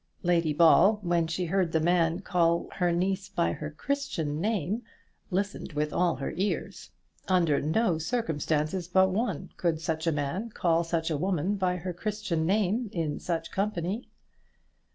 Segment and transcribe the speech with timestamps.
[0.23, 4.81] Lady Ball, when she heard the man call her niece by her Christian name,
[5.29, 6.89] listened with all her ears.
[7.27, 11.93] Under no circumstances but one could such a man call such a woman by her
[11.93, 14.09] Christian name in such company.